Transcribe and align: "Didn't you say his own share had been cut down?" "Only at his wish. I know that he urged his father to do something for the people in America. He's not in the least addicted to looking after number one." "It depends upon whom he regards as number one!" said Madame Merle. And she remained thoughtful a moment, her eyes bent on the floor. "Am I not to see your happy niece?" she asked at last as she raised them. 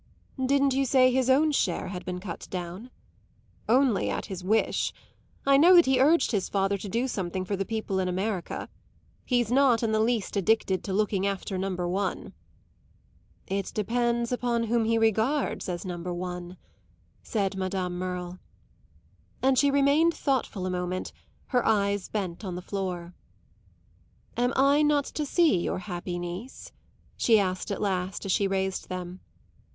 "Didn't 0.43 0.73
you 0.73 0.83
say 0.83 1.11
his 1.11 1.29
own 1.29 1.51
share 1.51 1.89
had 1.89 2.05
been 2.05 2.17
cut 2.19 2.47
down?" 2.49 2.89
"Only 3.69 4.09
at 4.09 4.25
his 4.25 4.43
wish. 4.43 4.91
I 5.45 5.57
know 5.57 5.75
that 5.75 5.85
he 5.85 6.01
urged 6.01 6.31
his 6.31 6.49
father 6.49 6.75
to 6.75 6.89
do 6.89 7.07
something 7.07 7.45
for 7.45 7.55
the 7.55 7.65
people 7.67 7.99
in 7.99 8.07
America. 8.07 8.67
He's 9.25 9.51
not 9.51 9.83
in 9.83 9.91
the 9.91 9.99
least 9.99 10.35
addicted 10.35 10.83
to 10.85 10.91
looking 10.93 11.27
after 11.27 11.55
number 11.55 11.87
one." 11.87 12.33
"It 13.45 13.71
depends 13.75 14.31
upon 14.31 14.63
whom 14.63 14.85
he 14.85 14.97
regards 14.97 15.69
as 15.69 15.85
number 15.85 16.11
one!" 16.11 16.57
said 17.21 17.55
Madame 17.55 17.95
Merle. 17.99 18.39
And 19.43 19.55
she 19.55 19.69
remained 19.69 20.15
thoughtful 20.15 20.65
a 20.65 20.71
moment, 20.71 21.13
her 21.49 21.63
eyes 21.63 22.09
bent 22.09 22.43
on 22.43 22.55
the 22.55 22.61
floor. 22.63 23.13
"Am 24.35 24.51
I 24.55 24.81
not 24.81 25.05
to 25.05 25.27
see 25.27 25.59
your 25.59 25.77
happy 25.77 26.17
niece?" 26.17 26.71
she 27.17 27.37
asked 27.37 27.69
at 27.69 27.79
last 27.83 28.25
as 28.25 28.31
she 28.31 28.47
raised 28.47 28.89
them. 28.89 29.19